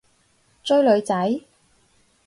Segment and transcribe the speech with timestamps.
[0.63, 1.41] 追女仔？